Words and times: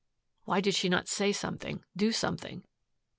Why 0.45 0.61
did 0.61 0.73
she 0.73 0.89
not 0.89 1.07
say 1.07 1.31
something, 1.31 1.83
do 1.95 2.11
something? 2.11 2.63